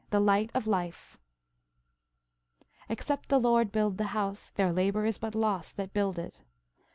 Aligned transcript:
THE 0.09 0.19
LIGHT 0.19 0.49
OF 0.55 0.65
LIFE 0.65 1.19
"Except 2.89 3.29
the 3.29 3.37
Lord 3.39 3.71
build 3.71 3.99
the 3.99 4.05
house, 4.17 4.49
their 4.49 4.73
labour 4.73 5.05
is 5.05 5.19
but 5.19 5.35
lost 5.35 5.77
that 5.77 5.93
build 5.93 6.17
it." 6.17 6.41